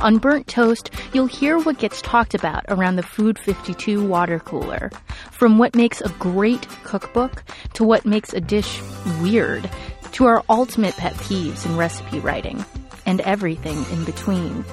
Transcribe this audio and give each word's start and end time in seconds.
On 0.00 0.18
Burnt 0.18 0.46
Toast, 0.46 0.90
you'll 1.12 1.26
hear 1.26 1.58
what 1.58 1.78
gets 1.78 2.02
talked 2.02 2.34
about 2.34 2.64
around 2.68 2.96
the 2.96 3.02
Food 3.02 3.38
52 3.38 4.06
water 4.06 4.38
cooler. 4.38 4.90
From 5.30 5.58
what 5.58 5.74
makes 5.74 6.00
a 6.00 6.08
great 6.18 6.68
cookbook 6.84 7.44
to 7.74 7.84
what 7.84 8.04
makes 8.04 8.32
a 8.32 8.40
dish 8.40 8.80
weird 9.20 9.68
to 10.12 10.26
our 10.26 10.44
ultimate 10.48 10.96
pet 10.96 11.14
peeves 11.14 11.66
in 11.66 11.76
recipe 11.76 12.20
writing 12.20 12.64
and 13.06 13.20
everything 13.22 13.84
in 13.92 14.04
between. 14.04 14.64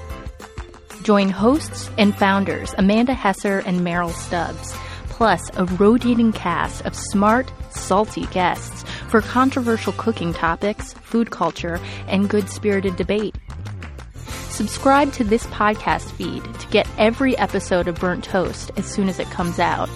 Join 1.04 1.30
hosts 1.30 1.90
and 1.98 2.16
founders 2.16 2.76
Amanda 2.78 3.14
Hesser 3.14 3.64
and 3.66 3.84
Merrill 3.84 4.12
Stubbs, 4.12 4.76
plus 5.08 5.50
a 5.56 5.66
rotating 5.66 6.32
cast 6.32 6.86
of 6.86 6.96
smart, 6.96 7.52
salty 7.72 8.28
guests 8.28 8.84
for 9.10 9.22
controversial 9.22 9.94
cooking 9.94 10.32
topics, 10.34 10.94
food 10.94 11.32
culture, 11.32 11.80
and 12.08 12.30
good 12.30 12.50
spirited 12.50 12.96
debate. 12.98 13.36
Subscribe 14.62 15.12
to 15.14 15.24
this 15.24 15.48
podcast 15.48 16.12
feed 16.12 16.44
to 16.60 16.68
get 16.68 16.88
every 17.00 17.36
episode 17.40 17.88
of 17.88 17.96
Burnt 17.96 18.24
Toast 18.24 18.70
as 18.78 18.86
soon 18.86 19.10
as 19.10 19.18
it 19.18 19.26
comes 19.32 19.58
out. 19.58 19.90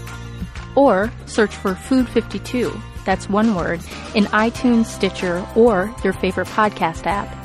Or 0.73 1.11
search 1.27 1.55
for 1.55 1.75
Food 1.75 2.09
52, 2.09 2.75
that's 3.05 3.30
one 3.30 3.53
word, 3.53 3.81
in 4.16 4.23
iTunes, 4.33 4.88
Stitcher, 4.88 5.45
or 5.55 5.93
your 6.03 6.13
favorite 6.13 6.47
podcast 6.47 7.05
app. 7.05 7.44